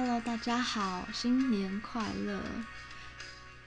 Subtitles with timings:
[0.00, 2.40] Hello，大家好，新年快乐！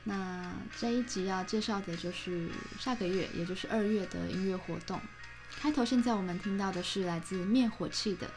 [0.06, 2.50] 那这一集要介绍的就是
[2.80, 5.02] 下个月，也就是二月的音乐活动。
[5.60, 8.28] 开头现在我们听到的是来自灭火器的《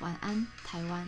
[0.00, 1.06] 晚安，台湾》。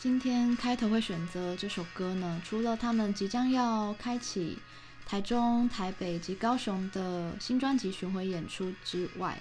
[0.00, 4.58] 今天开头会选择这首歌呢，除了他们即将要开启
[5.04, 9.38] 台中、台北及高雄的新专辑巡回演出之外，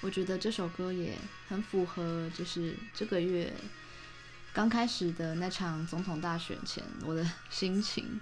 [0.00, 1.16] 我觉得这首歌也
[1.46, 3.52] 很符合，就是这个月
[4.52, 8.20] 刚开始的那场总统大选前我的心情。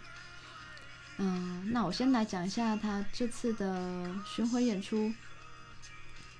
[1.16, 5.10] 嗯，那我先来讲一下他这次的巡回演出，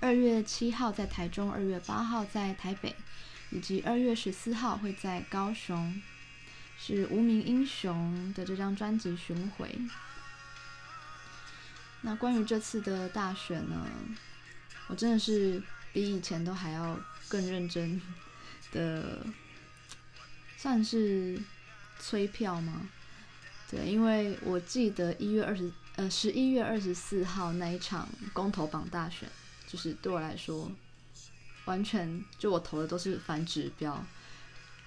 [0.00, 2.94] 二月七号在台中，二月八号在台北。
[3.54, 6.02] 以及二月十四号会在高雄，
[6.76, 9.78] 是《无名英雄》的这张专辑巡回。
[12.00, 13.86] 那关于这次的大选呢，
[14.88, 16.98] 我真的是比以前都还要
[17.28, 18.02] 更认真
[18.72, 19.24] 的，
[20.56, 21.40] 算是
[22.00, 22.90] 催票吗？
[23.70, 29.28] 对，因为我记得一月二十呃十一月二十四号那一场公投榜大选，
[29.68, 30.72] 就是对我来说。
[31.66, 34.04] 完全就我投的都是反指标，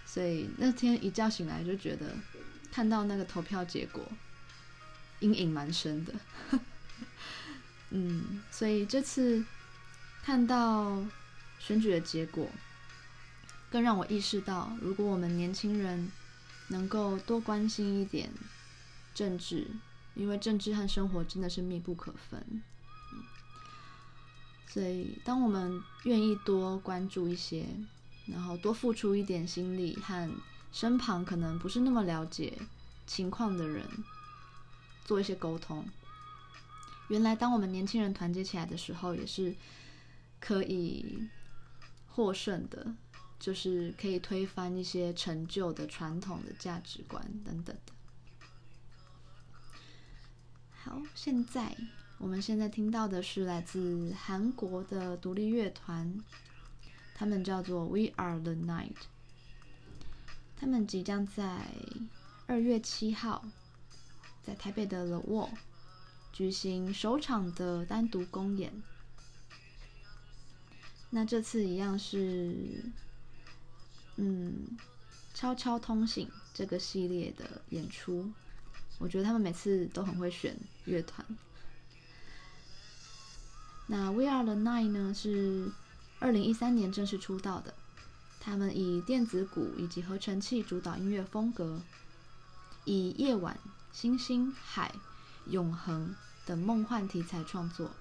[0.06, 2.16] 所以那天一觉醒来就觉得
[2.72, 4.08] 看到那个投票结果
[5.20, 6.14] 阴影蛮深的。
[7.90, 9.44] 嗯，所以这次
[10.24, 11.04] 看到
[11.58, 12.50] 选举的结果，
[13.72, 16.12] 更让我意识到，如果我们年轻人
[16.68, 18.30] 能够多关心一点
[19.16, 19.68] 政治，
[20.16, 22.62] 因为政治和生活真的是密不可分。
[24.68, 27.66] 所以，当我们愿意多关注一些，
[28.26, 30.30] 然后多付出一点心力，和
[30.72, 32.60] 身旁可能不是那么了解
[33.08, 33.84] 情况的人
[35.06, 35.88] 做一些沟通，
[37.08, 39.56] 原来当我们年轻人团结起来的时候，也是
[40.40, 41.28] 可以
[42.10, 42.94] 获胜的，
[43.40, 47.94] 就是可以推翻一些陈旧的传统的价值观等等的。
[50.84, 51.76] 好，现在。
[52.20, 56.18] 我们现在听到的是来自韩国的独立乐团，
[57.14, 58.96] 他们叫做 We Are the Night。
[60.56, 61.68] 他们即将在
[62.48, 63.46] 二月七号
[64.44, 65.52] 在台北的 The Wall
[66.34, 68.82] 举行首场的单独公演。
[71.12, 72.84] 那这次一样是，
[74.16, 74.76] 嗯，
[75.36, 78.32] 悄悄通信这个系列的演出。
[78.98, 81.24] 我觉得他们每次都很会选乐团。
[83.90, 85.72] 那 We Are the Night 呢，是
[86.20, 87.74] 二零一三年正式出道的，
[88.40, 91.80] 他们以电子鼓以及合成器主导音乐风格，
[92.84, 93.58] 以夜晚、
[93.94, 94.94] 星星、海、
[95.46, 96.14] 永恒
[96.46, 97.92] 等梦幻题材创作，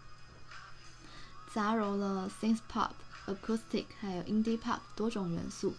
[1.52, 2.90] 杂糅了 Synth Pop、
[3.26, 5.74] Acoustic 还有 Indie Pop 多种元素，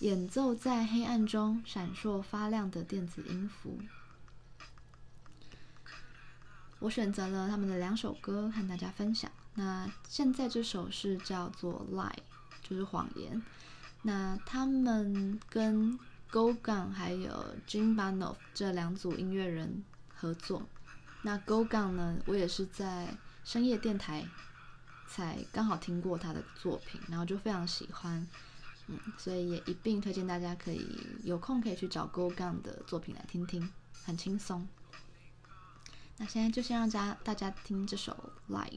[0.00, 3.78] 演奏在黑暗中闪烁发亮的电子音符。
[6.80, 9.30] 我选择了他们的两首歌和大家分享。
[9.54, 12.10] 那现在这首是叫做《Lie》，
[12.62, 13.40] 就是谎言。
[14.02, 15.98] 那他们跟
[16.30, 19.84] Go-Gun 还有 Jim Banov 这两组音乐人
[20.14, 20.62] 合作。
[21.22, 24.26] 那 Go-Gun 呢，我也是在深夜电台
[25.06, 28.26] 才刚好听过他的作品，然后就非常喜欢，
[28.86, 30.86] 嗯，所以也一并推荐大家可以
[31.24, 33.68] 有空可以去找 Go Gun 的作品来听听，
[34.04, 34.66] 很轻松。
[36.20, 38.14] 那现在就先让家大家听这首
[38.54, 38.68] 《Light》。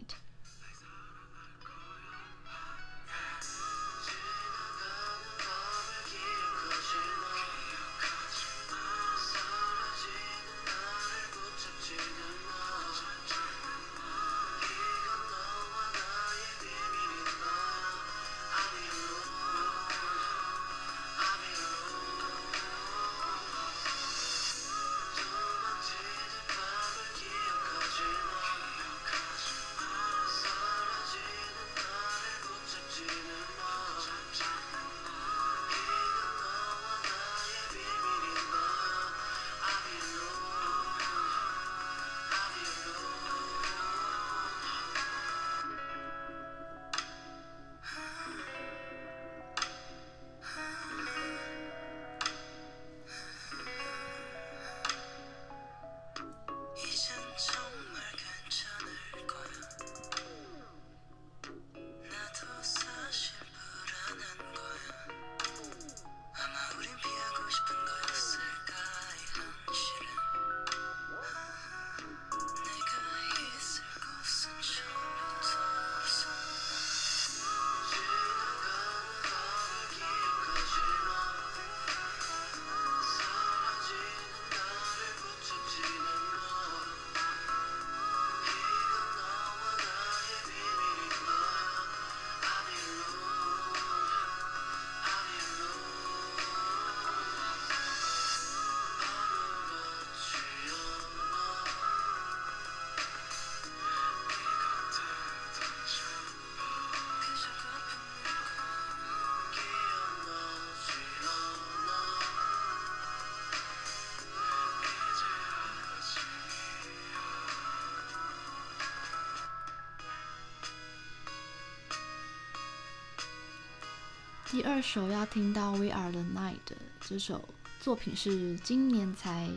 [124.53, 126.53] 第二首要听到《We Are the Night》
[127.01, 127.43] 这首
[127.79, 129.49] 作品是今年才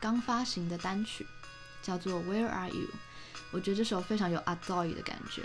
[0.00, 1.26] 刚发行的单曲，
[1.82, 2.86] 叫做《Where Are You》。
[3.50, 5.42] 我觉得这首非常有阿 d o 的感觉。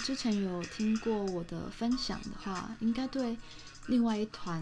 [0.00, 3.36] 之前有听过我的分享的话，应该对
[3.86, 4.60] 另外一团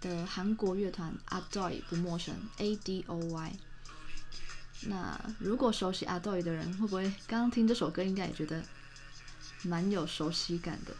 [0.00, 3.52] 的韩国乐团 Adoy 不陌生，A D O Y。
[4.82, 8.62] 那如果熟悉 Adoy 的人，会不会刚刚听这首歌，应该也觉得
[9.62, 10.94] 蛮有熟悉感的？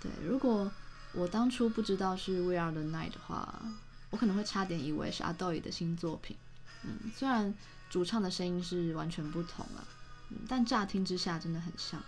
[0.00, 0.70] 对，如果
[1.12, 3.62] 我当初不知道是 We Are the Night 的话，
[4.10, 6.36] 我可能会差点以为是 Adoy 的新作品。
[6.82, 7.52] 嗯，虽然
[7.90, 9.84] 主唱的声音是完全不同了，
[10.30, 12.00] 嗯，但乍听之下真的很像。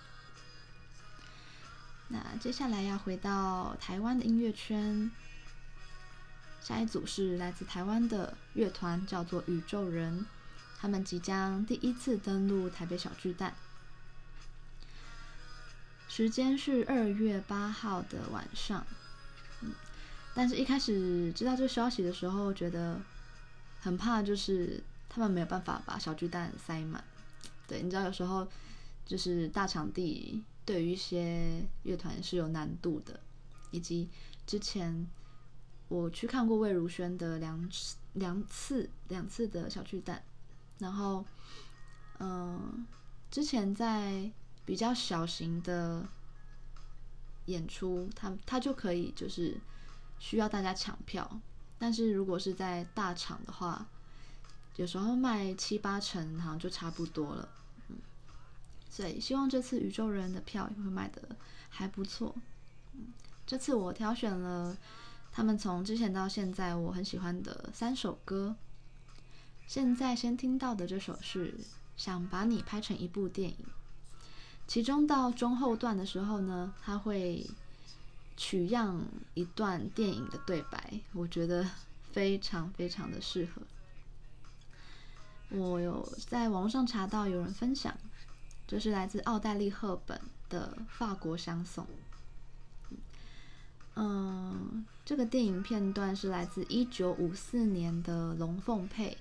[2.09, 5.11] 那接下来要回到台湾的音乐圈。
[6.63, 10.27] 下一组是来自台湾的乐团，叫做宇宙人。
[10.79, 13.55] 他们即将第一次登陆台北小巨蛋，
[16.07, 18.87] 时间是二月八号的晚上。
[20.35, 23.01] 但是一开始知道这个消息的时候，觉得
[23.81, 27.03] 很怕，就是他们没有办法把小巨蛋塞满。
[27.67, 28.47] 对，你知道，有时候
[29.07, 33.19] 就是大场地对于一些乐团是有难度的，
[33.71, 34.11] 以及
[34.47, 35.07] 之前。
[35.89, 40.21] 我去看过魏如萱的两次、两次、两次的小巨蛋，
[40.79, 41.25] 然后，
[42.19, 42.85] 嗯、
[43.31, 44.29] 之前在
[44.65, 46.05] 比较小型的
[47.45, 49.57] 演出，他他就可以就是
[50.19, 51.41] 需要大家抢票，
[51.79, 53.87] 但是如果是在大场的话，
[54.75, 57.49] 有时候卖七八成好像就差不多了，
[58.89, 61.37] 所以希望这次宇宙人的票也会卖得
[61.69, 62.35] 还不错，
[63.47, 64.77] 这次我挑选了。
[65.33, 68.57] 他们从之前到现在，我很喜欢的三首歌。
[69.67, 71.53] 现在先听到的这首是
[71.95, 73.57] 《想把你拍成一部电影》，
[74.67, 77.47] 其中到中后段的时候呢，他会
[78.35, 81.69] 取样一段电影的对白，我觉得
[82.13, 83.61] 非常非常的适合。
[85.51, 87.95] 我有在网上查到有人分享，
[88.67, 91.85] 就是来自奥黛丽·赫本的《法国香颂》。
[93.95, 99.13] 嗯，这个电影片段是来自一九五四年的《龙凤配》，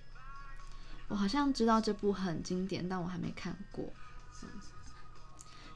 [1.07, 3.85] 我好像知道这部很经典，但我还没看过。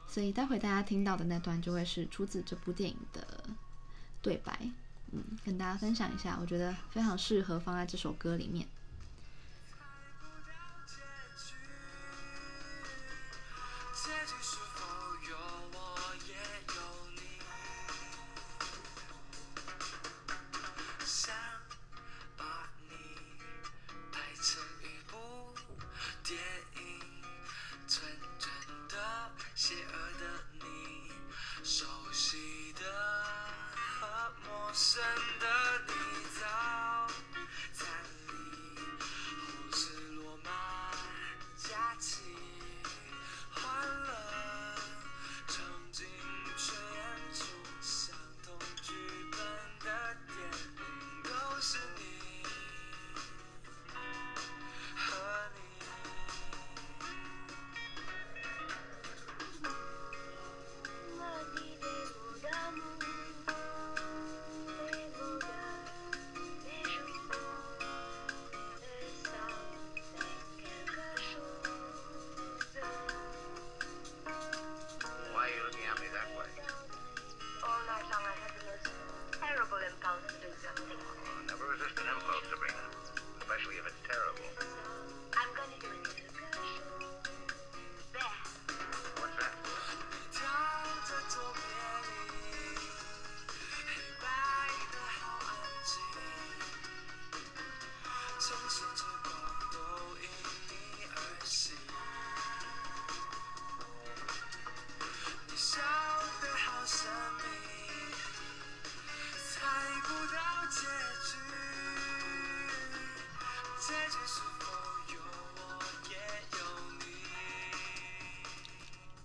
[0.06, 3.44] 所以待会大家听到的那段就会是出自这部电影的
[4.20, 4.70] 对白。
[5.12, 8.68] 嗯，跟大家分享一下，我觉得非常适合放在这首歌里面。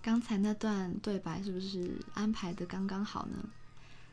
[0.06, 3.44] 刚才那段对白是不是安排的刚刚好呢？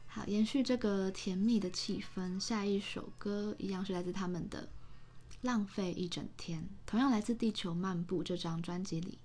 [0.08, 4.64] 好，延续这个甜蜜的气氛，下一首歌一样是来自他们的
[5.42, 9.20] 《浪费一整天》，同样来自《地球漫步》这张专辑里。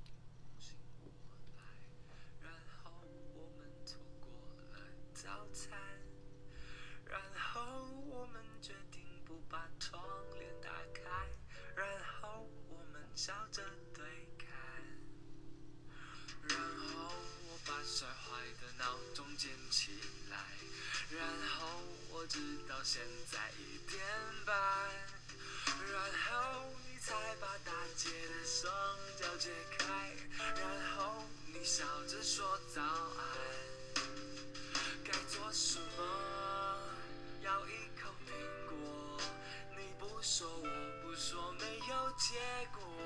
[42.34, 42.97] 有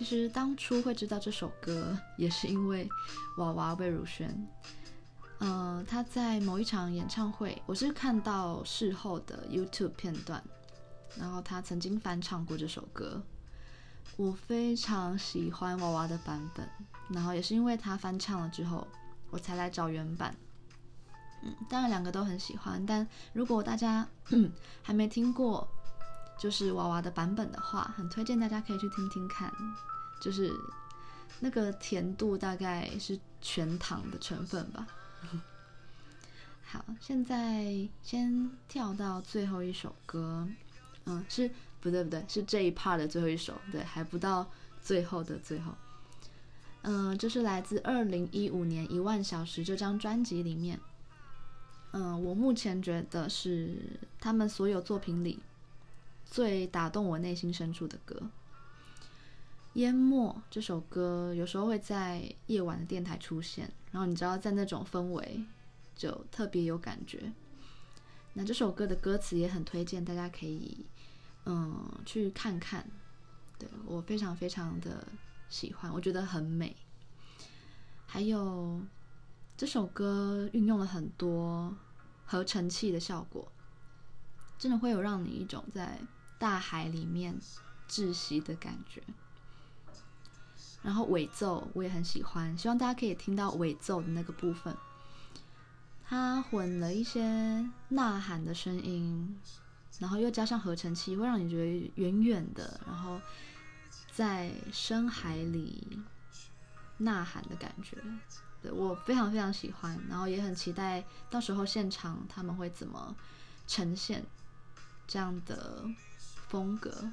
[0.00, 2.88] 其实当初会知道这首歌，也是因为
[3.36, 4.34] 娃娃魏如萱。
[5.40, 10.42] 嗯、呃，他在某一场演唱会，我是看到事后的 YouTube 片段，
[11.18, 13.22] 然后他曾经翻唱过这首歌，
[14.16, 16.66] 我非常喜欢娃娃的版本，
[17.10, 18.88] 然后也是因为他翻唱了之后，
[19.28, 20.34] 我才来找原版。
[21.42, 24.08] 嗯，当然两个都很喜欢，但如果大家
[24.82, 25.68] 还没听过
[26.40, 29.52] 就是娃娃的版本的话，很推荐大家可以去听听看，
[30.18, 30.50] 就是
[31.38, 34.86] 那个甜度大概是全糖的成分吧。
[36.64, 40.48] 好，现在先跳到最后一首歌，
[41.04, 44.48] 嗯，是不对不对，是这一 part 的最后一首，对，还不到
[44.80, 45.74] 最后的最后，
[46.82, 50.80] 嗯，这是来自二零一五年《一万小时》这张专辑里面，
[51.90, 53.76] 嗯，我目前觉得是
[54.18, 55.38] 他们所有作品里
[56.30, 58.14] 最打动我内心深处的歌，
[59.74, 63.72] 《淹没》这首歌有时候会在夜晚的电台出现。
[63.90, 65.44] 然后你知道，在那种氛围
[65.96, 67.32] 就特别有感觉。
[68.34, 70.86] 那这首歌的歌词也很推荐，大家可以
[71.46, 72.88] 嗯去看看。
[73.58, 75.04] 对，我非常非常的
[75.48, 76.76] 喜欢，我觉得很美。
[78.06, 78.80] 还有
[79.56, 81.76] 这首歌运用了很多
[82.24, 83.50] 合成器的效果，
[84.56, 86.00] 真的会有让你一种在
[86.40, 87.38] 大海里面
[87.88, 89.00] 窒息的感觉。
[90.82, 94.74] 然后尾奏我也很喜欢，希望大家可以听到尾奏的那个部分，
[96.08, 99.38] 它混了一些呐喊的声音，
[99.98, 103.20] 然后又加上合成器，会让你觉得远远的，然后
[104.10, 106.00] 在深海里
[106.96, 107.98] 呐喊的感觉，
[108.62, 113.14] 对，我非常非常喜欢，然后也很期待到时候现场他们会怎么
[113.66, 114.24] 呈现
[115.06, 115.84] 这样的
[116.50, 117.12] 风格。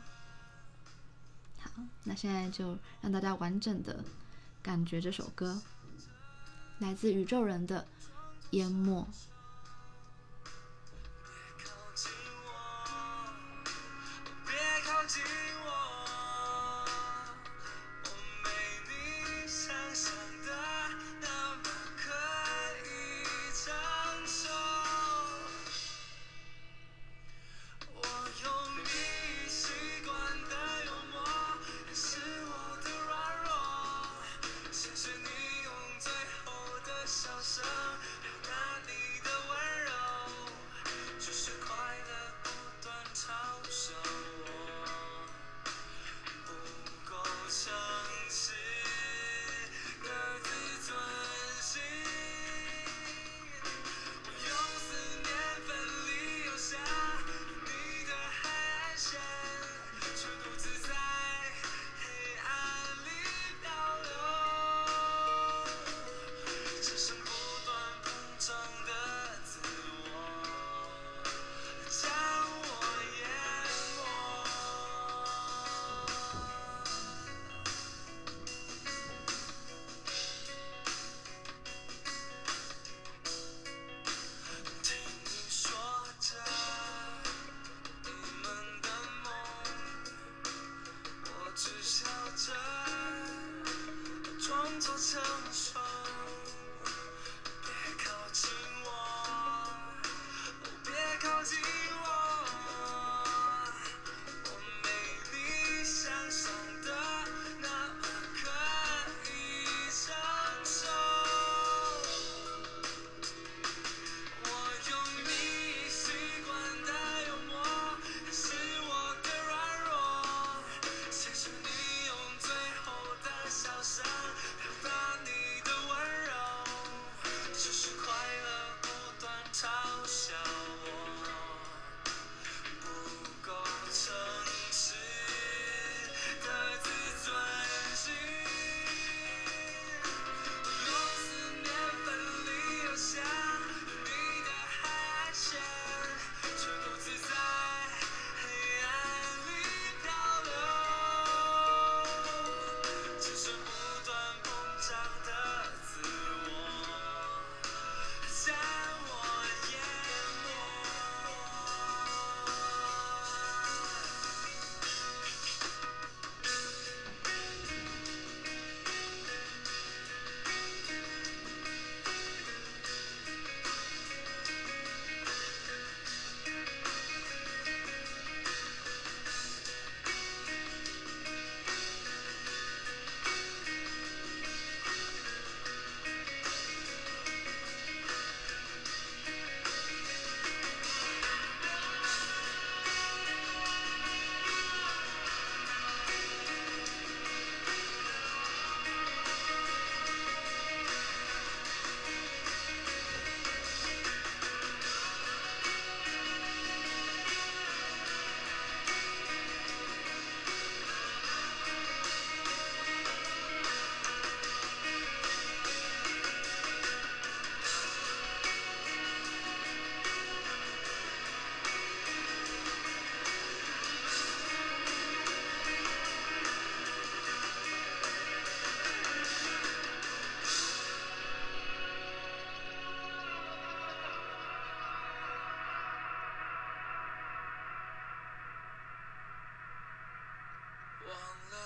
[1.60, 1.70] 好
[2.06, 4.04] 那现在就让大家完整的
[4.64, 5.62] 感觉这首歌，
[6.80, 7.82] 来自宇宙人的
[8.50, 9.04] 《淹没》。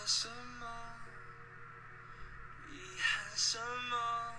[0.06, 0.28] 什
[0.60, 0.68] 么？
[2.72, 3.58] 遗憾什
[3.90, 4.36] 么？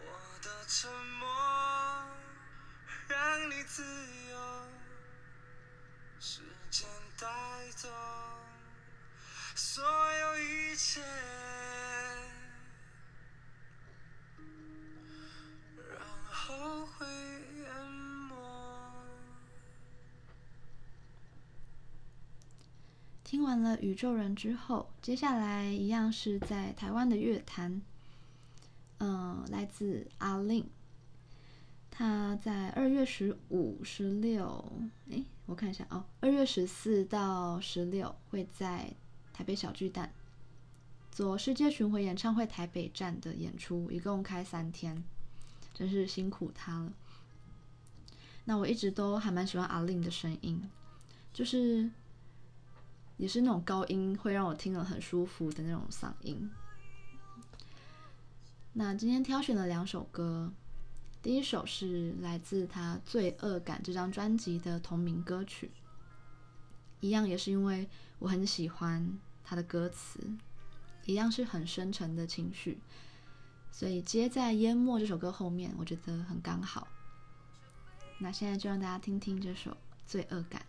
[0.00, 1.28] 我的沉默
[3.08, 3.82] 让你自
[4.30, 4.68] 由，
[6.20, 7.26] 时间带
[7.76, 7.88] 走
[9.54, 11.02] 所有一切，
[15.76, 17.06] 然后悔
[23.34, 27.82] 听完了宇宙人之后，接下来一样是在台湾的乐坛。
[28.98, 30.64] 嗯，来自阿令，
[31.90, 34.72] 他在二月十五、十六，
[35.10, 38.94] 哎，我看一下哦，二月十四到十六会在
[39.32, 40.12] 台北小巨蛋
[41.10, 45.02] 做世界巡回演唱会台北站的演出，一共开三天，
[45.74, 46.92] 真是辛苦他了。
[48.44, 50.70] 那我一直都还蛮喜欢阿令的声音，
[51.32, 51.90] 就是
[53.16, 56.50] 也是那种高音会让我听了很舒服的那种嗓音。
[58.72, 60.52] 那今天挑选了两首歌，
[61.22, 65.70] 第一首是来自他《罪恶感》这张专辑的同名歌曲，
[67.00, 70.18] 一样也是因为我很喜欢他的歌词，
[71.04, 72.80] 一样是很深沉的情绪，
[73.70, 76.88] 所以接在《淹没》这首歌后面，我觉得很刚好。
[78.18, 79.70] 那现在就让大家听听这首
[80.04, 80.60] 《罪恶感》。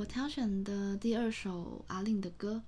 [0.00, 2.62] 我挑选的第二首阿令的歌，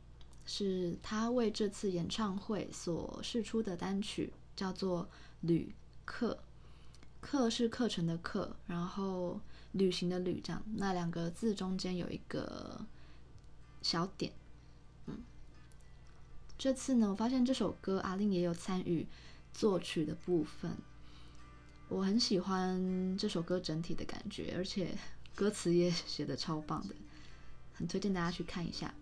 [0.45, 5.05] 是他为这次演唱会所释出的单曲，叫做
[5.41, 6.35] 《旅客》。
[7.23, 9.41] 课是课程的课，然后
[9.73, 12.85] 旅行的旅，这样那两个字中间有一个
[13.81, 14.31] 小点。
[15.07, 15.23] 嗯，
[16.59, 19.07] 这次呢，我发现这首歌阿令也有参与
[19.55, 20.77] 作曲的部分，
[21.89, 24.95] 我很喜欢这首歌整体的感觉，而且
[25.35, 26.95] 歌词也写得超棒的，
[27.87, 28.95] 推荐大家去看一下。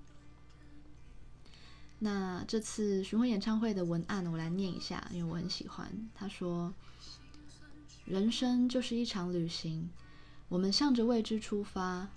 [1.98, 6.08] 那这次巡回演唱会的文案，我来念一下，因为我很喜欢。
[6.14, 6.72] 他说。
[8.06, 9.88] 人生就是一场旅行，
[10.48, 12.08] 我们向着未知出发，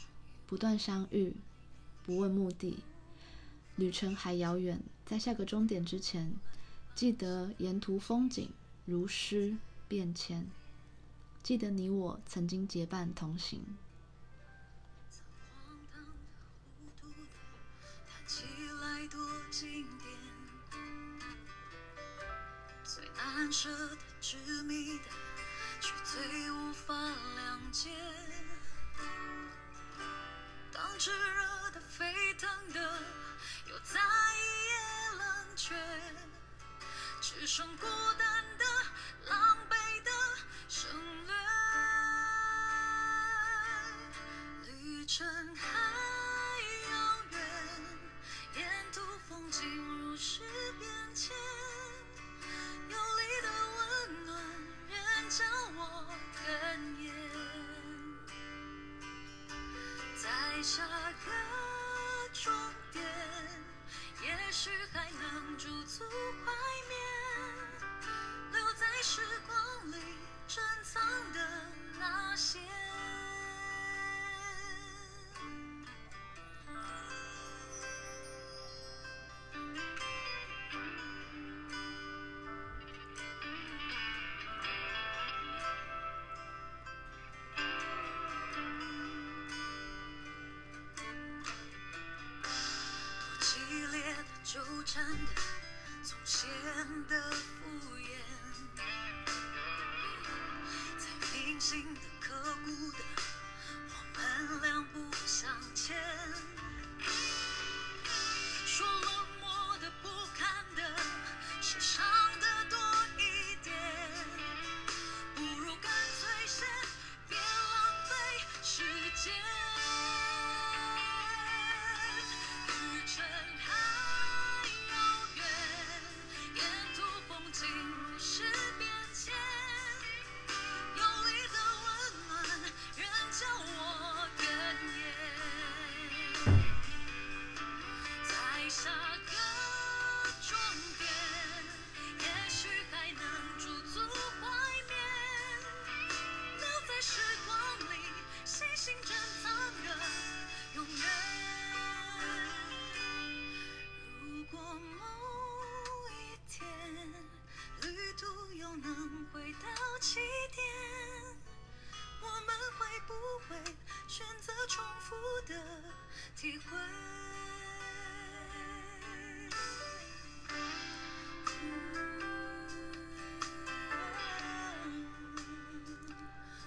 [0.48, 1.36] 不断相遇，
[2.04, 2.80] 不问目的。
[3.76, 6.34] 旅程还遥远，在下个终点之前，
[6.96, 8.50] 记得沿途风景
[8.86, 9.56] 如诗
[9.88, 10.48] 变迁，
[11.44, 13.62] 记得你我曾经结伴同行。
[18.26, 18.46] 起
[18.82, 19.20] 来多
[19.52, 20.18] 经典，
[22.84, 25.06] 最难舍的、执迷的
[25.82, 27.90] 却最无法谅解。
[30.72, 33.02] 当炙热的、沸腾的，
[33.68, 34.74] 又在一夜
[35.18, 35.76] 冷却，
[37.22, 37.86] 只剩孤
[38.18, 38.66] 单的、
[39.28, 40.12] 狼狈的
[40.70, 40.90] 省
[41.28, 41.34] 略。
[44.66, 45.68] 旅程还
[49.54, 50.42] 心如诗
[50.80, 51.32] 变迁。
[52.90, 54.34] 有你的温暖
[54.90, 54.98] 仍
[55.30, 55.80] 叫我
[56.34, 56.42] 哽
[56.98, 57.14] 咽，
[60.18, 60.26] 在
[60.64, 60.82] 下
[61.24, 61.30] 个
[62.34, 62.52] 终
[62.92, 63.06] 点，
[64.24, 66.04] 也许还能驻足
[66.44, 66.52] 怀
[66.90, 66.98] 缅，
[68.54, 68.88] 留在
[94.94, 95.43] 真的。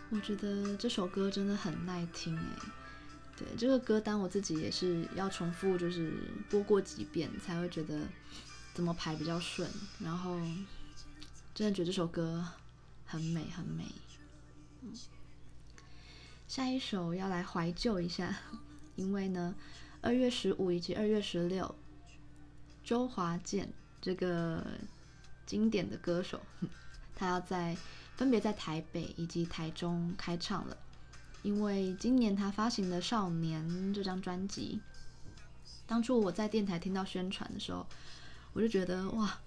[0.08, 2.42] 我觉得这首歌真的很耐听哎，
[3.36, 6.12] 对，这个歌单我自己也是要重复，就是
[6.48, 8.00] 播过几遍才会觉得
[8.72, 9.68] 怎么排比较顺。
[9.98, 10.38] 然后
[11.52, 12.46] 真的觉得这首歌
[13.04, 13.84] 很美很美。
[16.46, 18.32] 下一首要来怀旧一下，
[18.94, 19.54] 因为呢，
[20.00, 21.74] 二月十五以及二月十六，
[22.84, 24.64] 周华健这个
[25.44, 26.40] 经典的歌手，
[27.16, 27.76] 他要在。
[28.16, 30.76] 分别在台北以及台中开唱了，
[31.42, 33.62] 因为今年他发行的《少年》
[33.94, 34.80] 这张专辑，
[35.86, 37.86] 当初我在电台听到宣传的时候，
[38.54, 39.38] 我就觉得哇，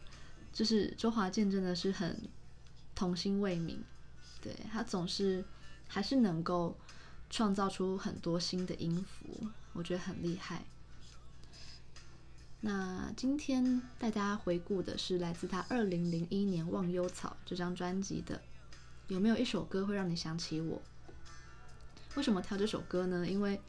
[0.53, 2.21] 就是周华健真的是很
[2.93, 3.77] 童心未泯，
[4.39, 5.43] 对，他总是
[5.87, 6.77] 还是能够
[7.31, 10.63] 创造出很多新的音符，我觉得很厉害。
[12.61, 18.39] 那今天带大家回顾的是来自他二零零一年《忘忧草》这张专辑的。
[19.09, 20.81] 有没有一首歌会让你想起我？
[22.15, 23.27] 为什么挑这首歌呢？
[23.27, 23.59] 因为，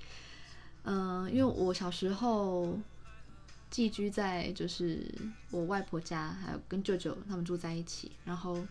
[0.84, 2.78] 嗯、因为我小时候
[3.70, 5.06] 寄居在就是
[5.50, 8.64] 我外婆家，还有跟舅舅他们住在一起，然后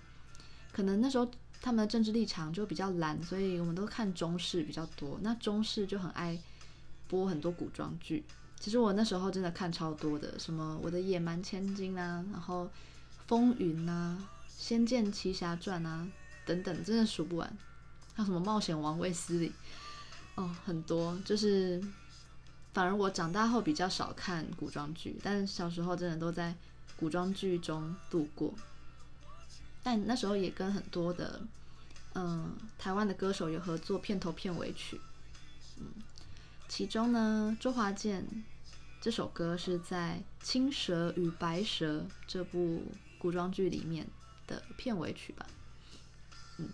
[0.72, 1.30] 可能那时候
[1.62, 5.20] 他们的政治立场就比较蓝，所以我们都看中式比较多。
[5.22, 6.40] 那中式就很爱
[7.08, 8.24] 播很多古装剧。
[8.60, 12.66] 其实我那时候真的看超多的，什么《我的野蛮千金》啊，然后
[13.28, 14.18] 《风云》啊，
[14.58, 16.08] 《仙剑奇侠传》啊
[16.50, 17.58] 等等，真的数不完。
[18.16, 19.50] 还有什么《冒险王卫斯理》
[20.34, 21.16] 哦，很多。
[21.24, 21.80] 就是
[22.74, 26.56] 反而我长大后比较少看古装剧，但小时候真的都在
[26.98, 28.52] 古装剧中度过。
[29.84, 31.40] 但那时候也跟很多的
[32.16, 35.00] 嗯台湾的歌手有合作片头片尾曲，
[35.78, 35.86] 嗯。
[36.68, 38.26] 其中呢，周华健
[39.00, 42.84] 这首歌是在《青蛇与白蛇》这部
[43.18, 44.08] 古装剧里面
[44.46, 45.46] 的片尾曲吧？
[46.60, 46.70] 嗯，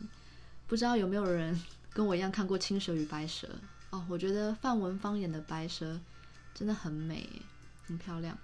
[0.68, 1.58] 不知道有没有人
[1.94, 3.48] 跟我一样看过《青蛇与白蛇》
[3.92, 4.04] 哦？
[4.10, 6.00] 我觉得范文芳演的白蛇
[6.54, 7.28] 真的很美，
[7.88, 8.38] 很漂亮。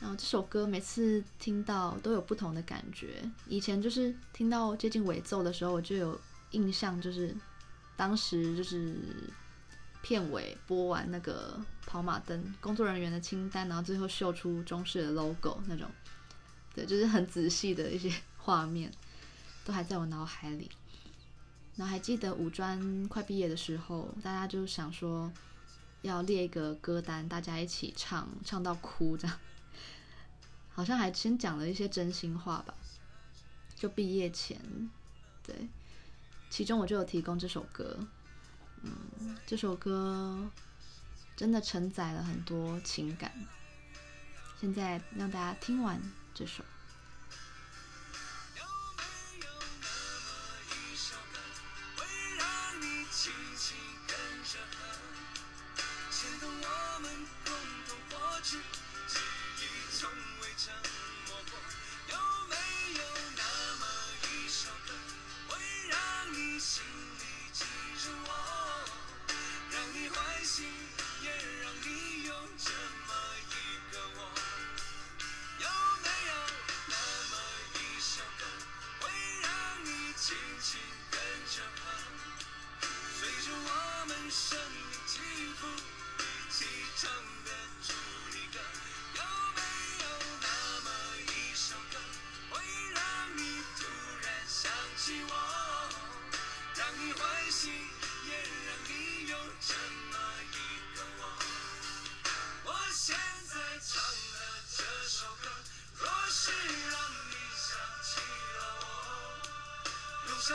[0.00, 3.30] 然后这首歌每次听到都有不同的感觉。
[3.46, 7.36] 以前就是听到接近尾奏的时候，我就有印象，就是。
[7.98, 8.94] 当时就是
[10.02, 15.90] 片尾播完那个跑马灯工作人员的清单，然后最后秀出中式的 logo 那种，
[16.72, 18.88] 对，就是很仔细的一些 画面，
[19.68, 20.70] 都还在我脑海里。
[21.76, 25.30] 然后还记得五专快毕业的时候，大家就想说
[26.00, 29.38] 要列一个歌单，大家一起唱，唱到哭这样。
[30.70, 32.72] 好像还先讲了一些真心话吧，
[33.76, 34.58] 就毕业前，
[35.42, 35.68] 对。
[36.48, 37.98] 其中我就有提供这首歌，
[38.80, 40.50] 嗯，这首歌
[41.36, 43.30] 真的承载了很多情感。
[44.58, 46.00] 现在让大家听完
[46.32, 46.64] 这首。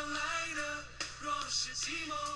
[0.07, 0.83] 来的
[1.21, 2.32] 若是寂寞。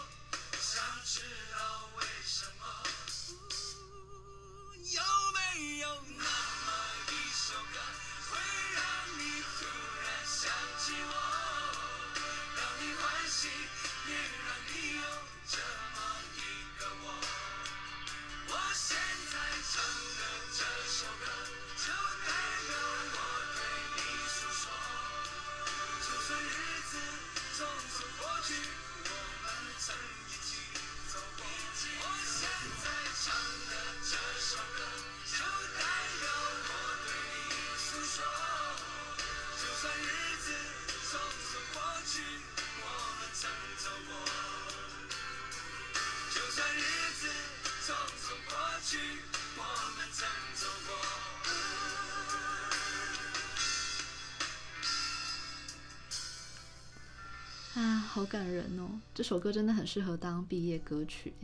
[58.18, 58.89] 好感人哦！
[59.13, 61.36] 这首歌真的很适合当毕业歌曲。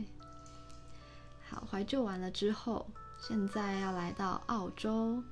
[1.48, 5.22] 好，怀旧完了之后，现在要来到澳洲，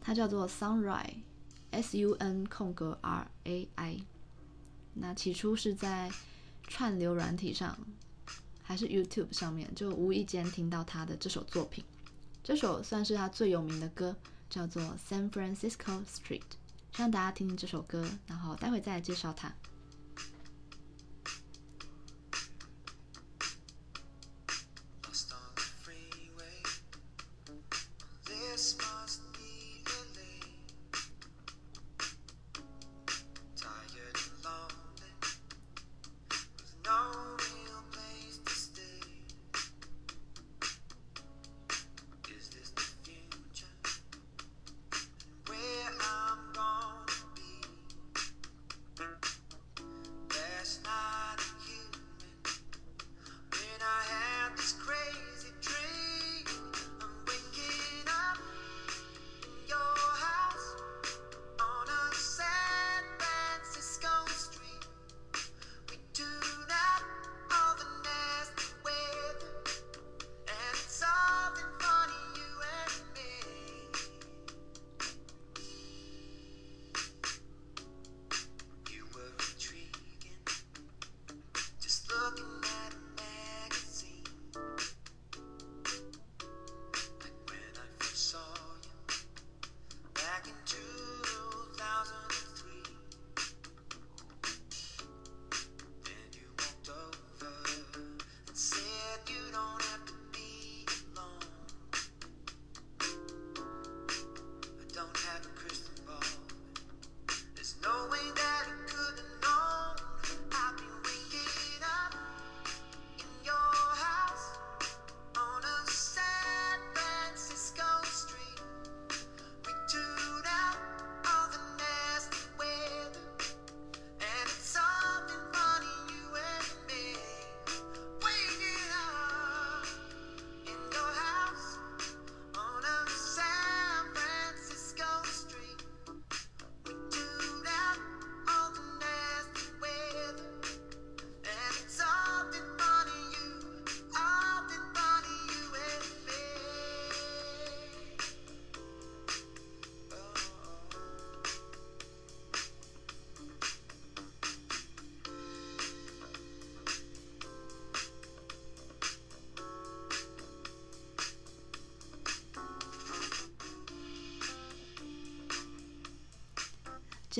[0.00, 3.98] 它叫做 Sunrise，S-U-N 空格 R A I。
[4.94, 6.10] 那起初是在
[6.66, 7.78] 串流软体上，
[8.62, 11.84] 还是 YouTube 上面，就无意间听到他的这首作品。
[12.42, 14.16] 这首算是他最有名的歌，
[14.48, 16.40] 叫做 San Francisco Street。
[16.92, 19.52] 希望大家听听这首歌，然后待会再来介绍它。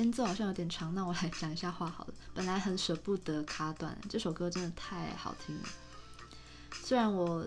[0.01, 2.13] 间奏好像有点长，那我来讲一下话好了。
[2.33, 5.67] 本来很舍不得卡短，这首歌真的太好听了。
[6.71, 7.45] 虽然我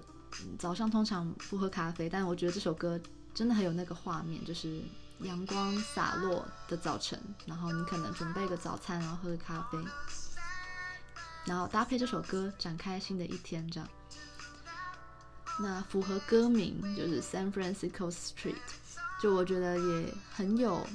[0.58, 3.00] 早上通常不喝咖啡，但我觉得这首歌
[3.32, 4.82] 真的很有那个画面，就是
[5.20, 9.78] 阳光洒落的早晨，然后你可能准备个早餐，然后喝个咖啡，
[11.46, 13.88] 然后搭配这首歌展开新的一天，这样。
[15.58, 18.56] 那符合歌名就是 San Francisco Street，
[19.22, 20.86] 就我觉得也很有。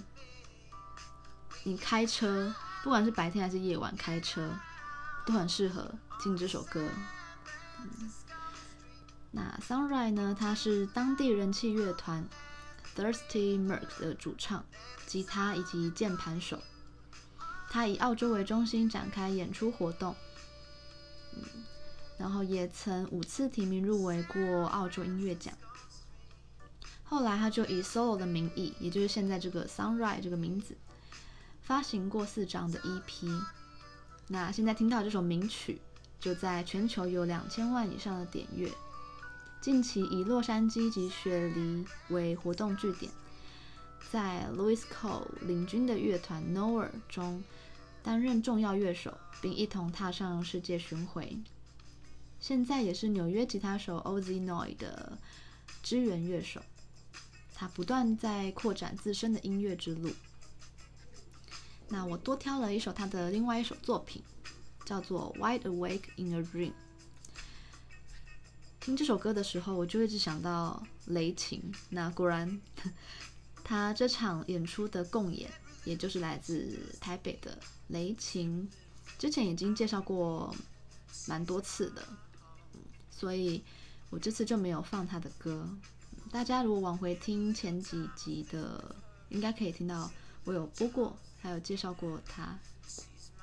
[1.67, 4.57] 你开车，不管是白天还是夜晚开车，
[5.25, 5.93] 都很适合
[6.23, 6.87] 听这首歌。
[7.81, 8.09] 嗯、
[9.31, 10.33] 那 Sunrise 呢？
[10.39, 12.25] 他是当地人气乐团
[12.95, 14.63] Thirsty Merc 的主唱、
[15.05, 16.57] 吉他以及键盘手。
[17.69, 20.15] 他以澳洲为中心展开演出活动，
[21.33, 21.43] 嗯、
[22.17, 25.53] 然后也曾五次提名入围过澳洲音乐奖。
[27.03, 30.73] 后来他就以 solo 的名义，也就是现在这个 Sunrise 这个名字。
[31.67, 33.43] 发行过四张的 EP，
[34.29, 35.81] 那现在听到这首名曲，
[36.17, 38.71] 就在全球有两千万以上的点阅。
[39.59, 43.11] 近期以洛杉矶及雪梨为活动据点，
[44.09, 47.43] 在 Louis Cole 领军的乐团 Nowhere 中
[48.01, 51.37] 担任重要乐手，并一同踏上世界巡回。
[52.39, 55.17] 现在也是纽约吉他手 Oz Noy 的
[55.83, 56.61] 支援乐手，
[57.53, 60.13] 他不断在扩展自身的音乐之路。
[61.89, 64.21] 那我多挑了一首他的另外一首作品，
[64.85, 66.71] 叫做《Wide Awake in a Dream》。
[68.79, 71.61] 听这首歌的时候，我就一直想到雷擎。
[71.89, 72.61] 那果然，
[73.63, 75.51] 他这场演出的共演，
[75.83, 77.57] 也就是来自台北的
[77.87, 78.69] 雷擎，
[79.17, 80.55] 之前已经介绍过
[81.27, 82.01] 蛮多次的，
[83.09, 83.63] 所以
[84.09, 85.69] 我这次就没有放他的歌。
[86.31, 88.95] 大家如果往回听前几集的，
[89.29, 90.09] 应该可以听到
[90.43, 91.17] 我有播过。
[91.47, 92.59] 还有介绍过他，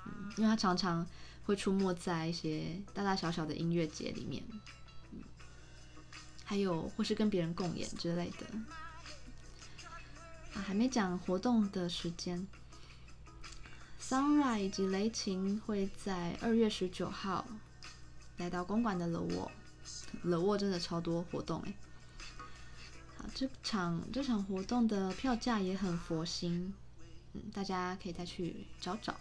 [0.05, 1.07] 嗯，因为他常常
[1.47, 4.45] 会出没在一些大大小小的音乐节里面，
[5.13, 5.23] 嗯，
[6.45, 8.47] 还有或是跟别人共演之类的。
[10.53, 12.47] 啊，还没讲活动的时间
[13.99, 17.47] ，Sunrise 以及雷擎会在二月十九号
[18.37, 21.75] 来到公馆的 The Wall，The Wall 真的超多活动哎。
[23.17, 26.75] 好，这场这场活动的票价也很佛心。
[27.35, 29.15] 嗯，大家可以再去找找。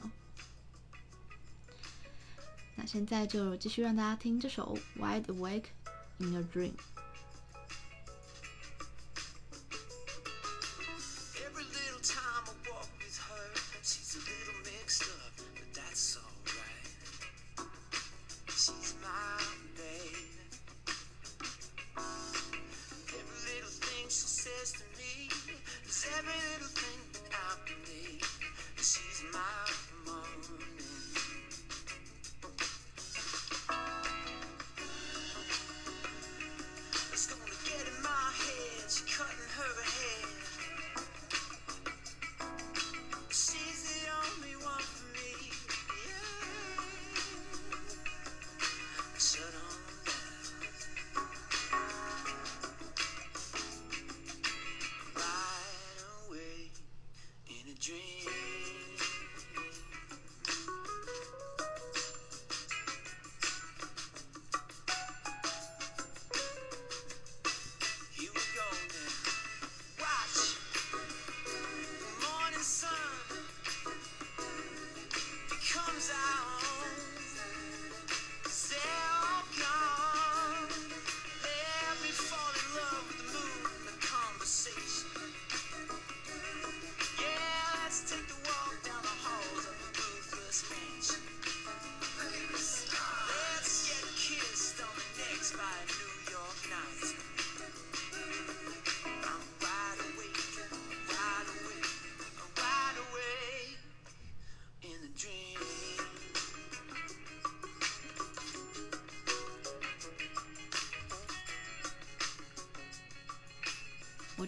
[2.76, 5.66] 那现在就继续让大家听这首《Wide Awake
[6.18, 6.72] in a Dream》。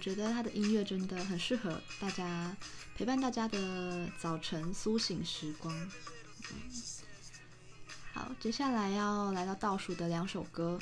[0.05, 2.55] 觉得他的音乐真的很适合大家
[2.95, 5.75] 陪伴大家的早晨苏醒时光。
[8.13, 10.77] 好，接下来要来到倒数的两首歌，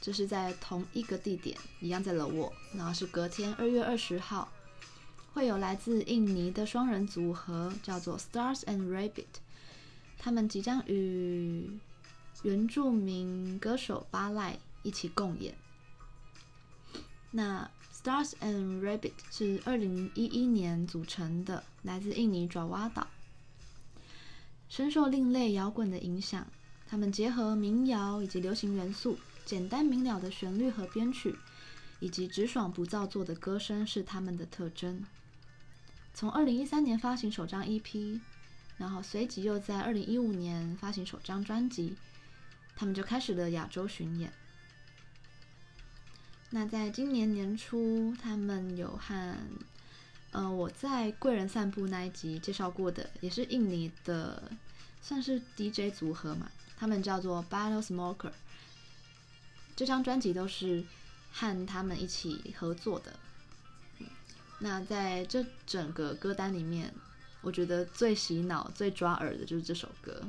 [0.00, 4.48] 这是在同一个地点，一样在了我然后是隔天二月二十号，
[5.32, 9.40] 会有来自印尼的双人组合叫做 Stars and Rabbit，
[10.20, 11.68] 他们即将与
[12.42, 15.56] 原住民歌手巴赖一起共演。
[17.32, 17.68] 那
[18.02, 23.06] Stars and Rabbit 是二零一一年组成的，来自印尼爪哇岛，
[24.70, 26.46] 深受另类摇滚的影响。
[26.88, 31.36] 他们结合民谣以及流行元素，简单明了的旋律和编曲，
[31.98, 35.04] 以及直爽不造作的歌声是他们的特征。
[36.14, 38.18] 从二零一三年发行首张 EP，
[38.78, 41.94] 然后随即又在二零一五年发行首张专辑，
[42.74, 44.32] 他们就开始了亚洲巡演。
[46.52, 49.36] 那在今年年初，他们有和，
[50.32, 54.50] 呃，我在贵人散步那一集介绍过的，也是印尼的，
[55.00, 58.32] 算是 DJ 组合嘛，他们叫做 Bottle Smoker。
[59.76, 60.84] 这张专辑都是
[61.30, 63.16] 和他们一起合作的。
[64.58, 66.92] 那在这整个歌单里面，
[67.42, 70.24] 我觉得最洗脑、最抓耳的就是这首歌，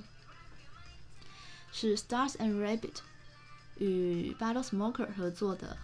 [1.71, 2.97] 是 Stars and Rabbit
[3.79, 5.75] 与 Bottle Smoker 合作的。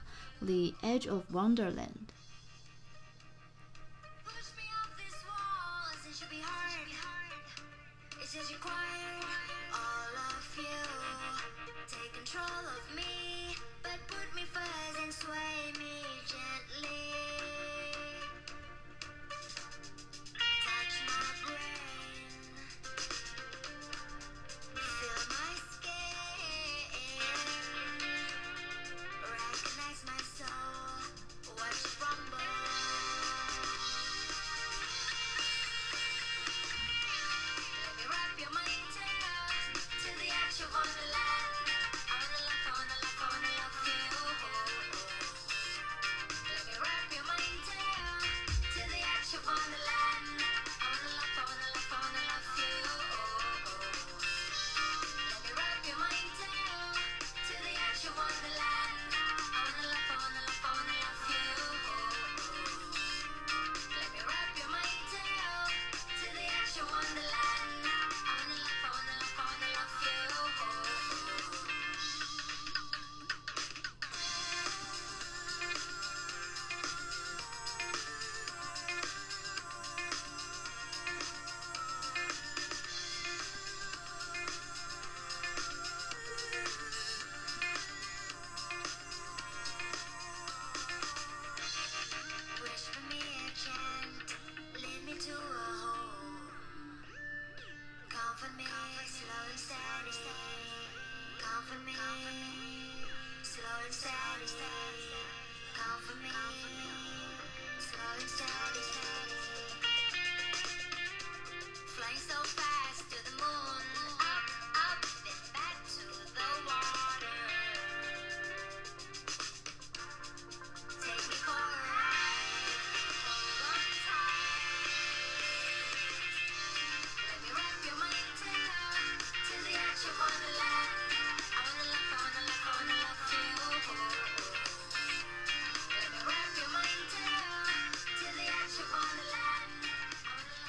[0.42, 2.14] The Edge of Wonderland。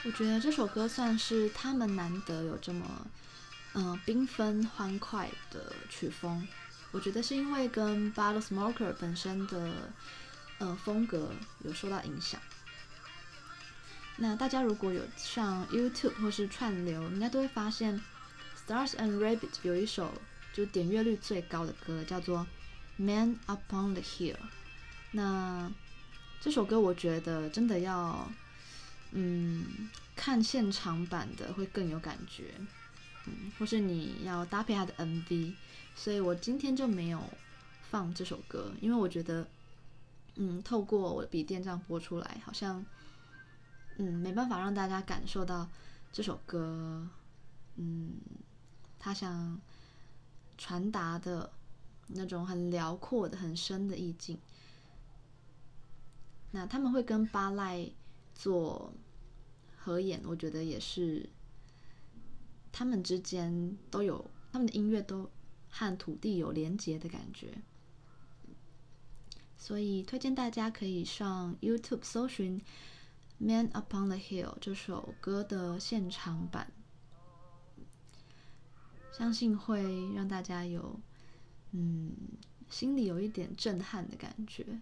[0.09, 3.07] 我觉得这首歌算是他们难得有这么，
[3.75, 6.49] 嗯、呃，缤纷欢快的曲风。
[6.93, 9.71] 我觉得是因为跟 Bottle Smoker 本身的，
[10.57, 11.31] 呃，风格
[11.63, 12.41] 有受到影响。
[14.17, 18.01] 那大家如果有上 YouTube 或是串流，应该都会发现
[18.67, 20.11] Stars and Rabbit 有一首
[20.55, 22.47] 就点阅率最高的歌，叫做
[22.97, 24.37] Man Upon the Hill。
[25.11, 25.71] 那
[26.41, 28.27] 这首歌我觉得真的要。
[29.13, 32.53] 嗯，看现场版的会更有感觉，
[33.27, 35.55] 嗯，或是你要搭配他的 MV，
[35.97, 37.23] 所以我今天就没有
[37.91, 39.49] 放这首歌，因为我觉得，
[40.35, 42.85] 嗯，透过我的笔电这样播出来，好像，
[43.97, 45.67] 嗯，没办法让大家感受到
[46.13, 47.09] 这首歌，
[47.77, 48.13] 嗯，
[48.99, 49.59] 他想
[50.59, 51.51] 传达的
[52.09, 54.39] 那种很辽阔的、很深的意境。
[56.51, 57.91] 那他们会跟巴赖。
[58.39, 58.95] 做
[59.77, 61.29] 合演，我觉得也是，
[62.71, 65.29] 他们之间都有他们的音乐都
[65.69, 67.61] 和土地有连结的感觉，
[69.57, 72.61] 所以推荐大家可以上 YouTube 搜寻
[73.39, 76.73] 《Man Upon the Hill》这首歌的现场版，
[79.11, 81.01] 相信会让大家有
[81.73, 82.13] 嗯
[82.71, 84.81] 心里有一点震撼的感觉。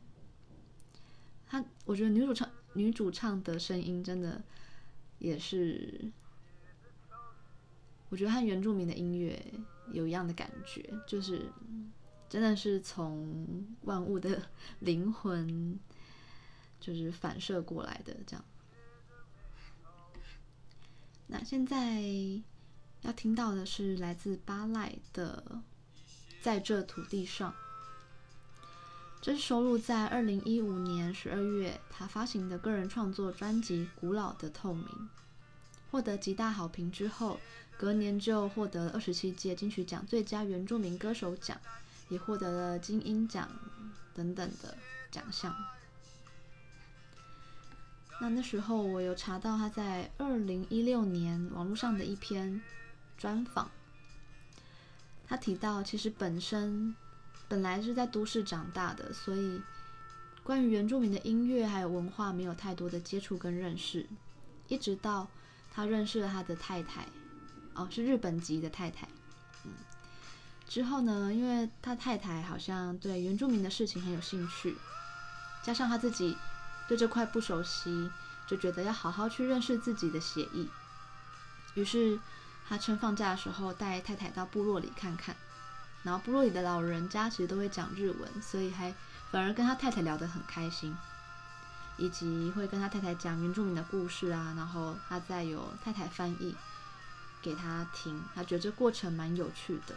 [1.46, 2.46] 他，我觉得女主唱。
[2.76, 4.44] 女主唱的声音真的
[5.18, 6.12] 也是，
[8.10, 9.42] 我觉得和原住民的音乐
[9.92, 11.50] 有一样的感觉，就是
[12.28, 14.42] 真的是从万物的
[14.80, 15.78] 灵魂
[16.78, 18.44] 就是反射过来的这样。
[21.28, 22.02] 那现在
[23.00, 25.42] 要听到的是来自巴赖的
[26.40, 27.52] 《在这土地上》，
[29.26, 34.84] 这是收录在二零一五年十二月他发行的个人创作专辑《古老的透明》，
[35.90, 37.40] 获得极大好评之后，
[37.76, 41.60] 隔年就获得了二十七届金曲奖最佳原住民歌手奖，
[42.08, 43.48] 也获得了金音奖
[44.14, 44.78] 等等的
[45.10, 45.52] 奖项。
[48.20, 52.62] 那那时候我有查到他在二零一六年网络上的一篇
[53.18, 53.68] 专访，
[55.26, 56.94] 他提到其实本身
[57.48, 59.60] 本来是在都市长大的，所以
[60.42, 64.06] 关于原住民的音乐还有文化没有太多的接触跟认识，
[64.68, 65.28] 一直到
[65.72, 67.06] 他认识了他的太太，
[67.74, 69.08] 哦，是日本籍的太太，
[69.64, 69.72] 嗯，
[70.68, 74.76] 之后呢，因为他太太好像对原住民的事情很有兴趣，
[75.62, 76.36] 加上他自己。
[76.88, 78.08] 对这块不熟悉，
[78.46, 80.68] 就觉得要好好去认识自己的写意。
[81.74, 82.16] 于是
[82.68, 85.34] 他趁放假的时候带太太到部落里看看，
[86.06, 88.94] 然后部落里的老人家其实都会讲日文，所以还
[89.30, 90.96] 反而跟他太太聊得很开心，
[91.98, 96.54] 以及会跟他太太讲原住民的故事啊，然后他再由太太翻译
[97.42, 99.94] 给他听，他觉得这过程蛮有趣的。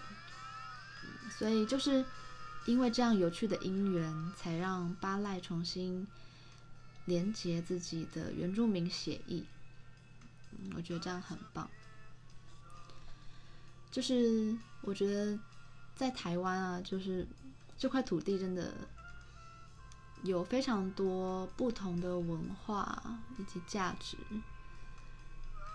[1.37, 2.03] 所以就是
[2.65, 6.05] 因为这样有趣的因缘，才让巴赖重新。
[7.05, 9.43] 连接自己的原住民血裔，
[10.51, 11.67] 嗯，我觉得这样很棒。
[13.89, 15.39] 就是我觉得
[15.99, 17.27] 在台湾啊，就是
[17.77, 18.73] 这块土地真的
[20.23, 24.15] 有非常多不同的文化以及价值，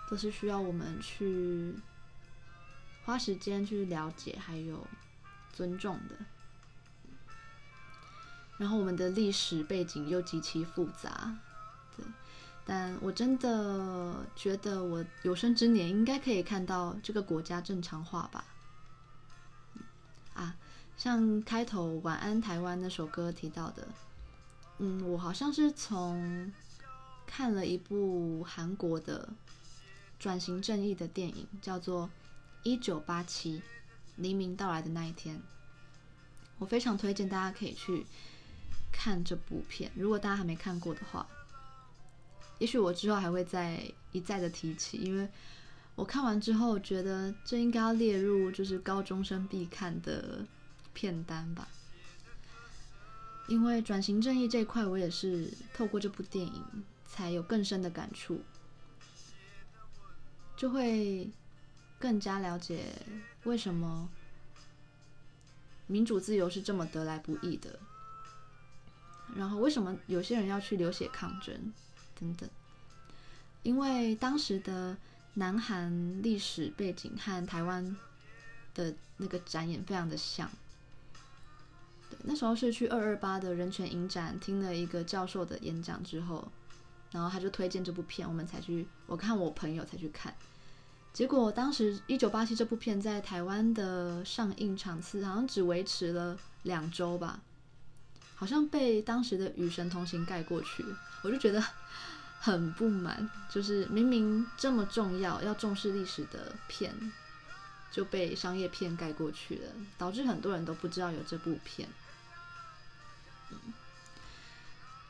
[0.09, 1.75] 都是需要我们去
[3.05, 4.87] 花时间去了解还有
[5.53, 6.15] 尊重的。
[8.57, 11.37] 然后我们的历史背景又极其复杂，
[11.95, 12.03] 对，
[12.65, 18.43] 但我真的觉得我有生之年应该可以看到这个国家正常化吧。
[21.05, 23.87] 像开头《晚安台湾》那首歌提到的，
[24.79, 26.51] 嗯，我好像是从
[27.27, 29.29] 看了一部韩国的
[30.17, 32.07] 转型正义的电影，叫做
[32.63, 33.61] 《一九八七：
[34.15, 35.35] 黎明到来的那一天》，
[36.57, 38.03] 我非常推荐大家可以去。
[38.91, 41.27] 看这部片，如果大家还没看过的话，
[42.57, 43.79] 也许我之后还会再
[44.11, 45.29] 一再的提起，因为
[45.93, 50.43] 我看完之后觉得这应该要列入就是高中生必看的
[50.95, 51.67] 片单吧。
[53.47, 58.41] 因为转型正义这一块，我也是透过这部电影才有更深的感触，
[60.57, 61.29] 就会
[61.99, 62.95] 更加了解
[63.43, 64.09] 为什么
[65.85, 67.79] 民主自由是这么得来不易的。
[69.35, 71.71] 然后，为什么有些人要去流血抗争，
[72.19, 72.49] 等等？
[73.61, 74.97] 因为当时的
[75.35, 77.95] 南韩历史背景和台湾
[78.73, 80.49] 的那个展演非常的像。
[82.09, 86.47] 对，那时候是去二二八的人权影展听了一个教授的演讲之后，
[87.11, 90.33] 然后他就推荐这部片，我们才去，我看我朋友才去看。
[91.13, 97.41] 结果当时一九八七这部片在台湾的上映场次好像只维持了两周吧。
[98.37, 100.83] 好像被当时的《与神同行》盖过去，
[101.23, 101.63] 我就觉得
[102.41, 103.29] 很不满。
[103.49, 106.93] 就是明明这么重要、要重视历史的片，
[107.95, 111.87] 就被商业片盖过去了，导致很多人都不知道有这部片。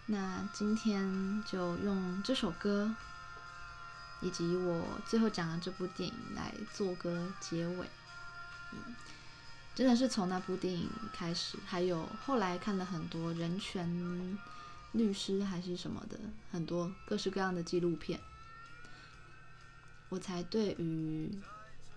[0.06, 2.96] 那今天就用这首歌，
[4.22, 7.90] 以及我最后讲的这部电影来做个结尾。
[8.72, 8.96] 嗯。
[9.74, 14.38] 真的是从那部电影开始，还有后来看了很多人权
[14.92, 16.20] 律师还是什么的，
[16.52, 18.20] 很多各式各样的纪录片，
[20.10, 21.32] 我才对于“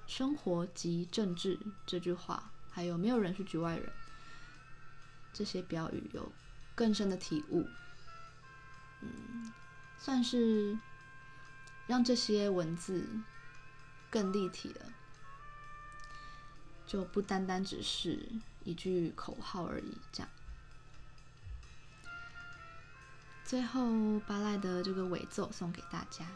[0.08, 3.92] 生活即政治”这句话，还有“没有人是局外人”
[5.32, 6.32] 这些标语有
[6.74, 7.68] 更深的体悟。
[9.02, 9.52] 嗯，
[9.96, 10.76] 算是
[11.86, 13.06] 让这些文字
[14.10, 14.86] 更立体了。
[16.86, 18.26] 就不单单只是
[18.64, 20.30] 一句口号而已，这样。
[23.44, 26.26] 最后，巴赖的这个尾奏送给大家，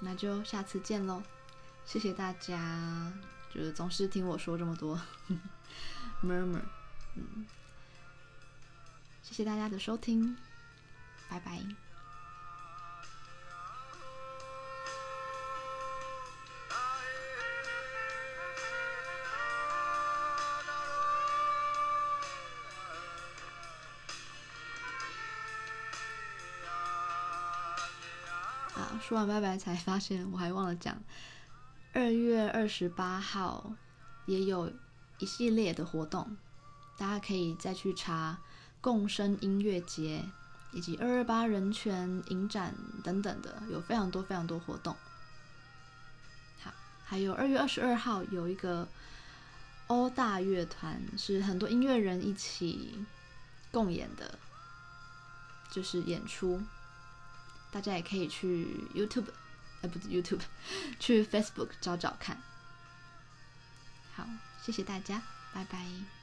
[0.00, 1.22] 那就下次见喽！
[1.92, 3.12] 谢谢大家，
[3.52, 4.96] 就是总是听我说这么多。
[6.22, 6.62] Murmur，
[7.16, 7.44] 嗯，
[9.24, 10.36] 谢谢大家的收听，
[11.28, 11.60] 拜拜。
[29.02, 30.96] 说完拜拜才发现我还忘了讲，
[31.92, 33.72] 二月二十八号
[34.26, 34.72] 也有
[35.18, 36.36] 一系列的活动，
[36.96, 38.38] 大家可以再去查
[38.80, 40.24] 共生音乐节
[40.70, 44.96] 以及二二八人权影展等等的，有非常多非常多活动。
[46.62, 46.72] 好，
[47.04, 48.86] 还有二月二十二号有一个
[49.88, 53.04] 欧大乐团，是很多音乐人一起
[53.72, 54.38] 共演的，
[55.72, 56.62] 就是演出。
[57.72, 59.26] 大家也可以去 YouTube，
[59.82, 60.42] 呃，不是 YouTube，
[60.98, 62.36] 去 Facebook 找找看。
[64.14, 64.26] 好，
[64.62, 65.22] 谢谢大家，
[65.52, 66.19] 拜拜。